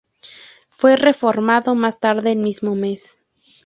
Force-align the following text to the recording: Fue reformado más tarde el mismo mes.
Fue 0.71 0.97
reformado 0.97 1.75
más 1.75 1.99
tarde 1.99 2.31
el 2.31 2.39
mismo 2.39 2.73
mes. 2.73 3.19